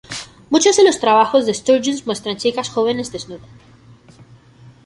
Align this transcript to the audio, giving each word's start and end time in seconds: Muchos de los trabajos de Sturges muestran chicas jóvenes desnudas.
Muchos 0.49 0.77
de 0.77 0.83
los 0.83 0.99
trabajos 0.99 1.45
de 1.45 1.53
Sturges 1.53 2.07
muestran 2.07 2.35
chicas 2.37 2.69
jóvenes 2.69 3.11
desnudas. 3.11 3.47